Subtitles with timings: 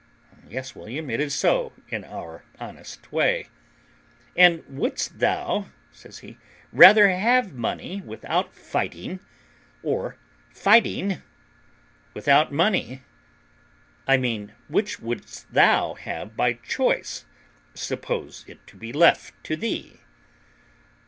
[0.49, 3.49] "Yes, William, it is so, in our honest way."
[4.35, 6.39] "And wouldest thou," says he,
[6.73, 9.19] "rather have money without fighting,
[9.83, 10.17] or
[10.51, 11.21] fighting
[12.15, 13.03] without money?
[14.07, 17.25] I mean which wouldest thou have by choice,
[17.75, 19.99] suppose it to be left to thee?"